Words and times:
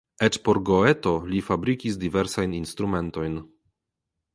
Eĉ 0.27 0.37
por 0.47 0.59
Goeto 0.69 1.13
li 1.33 1.43
fabrikis 1.51 2.01
diversajn 2.07 2.59
instrumentojn. 2.65 3.41